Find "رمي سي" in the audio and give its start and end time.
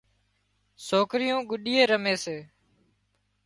1.91-2.37